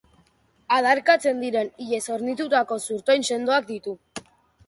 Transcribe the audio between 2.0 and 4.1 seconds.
hornitutako zurtoin sendoak ditu.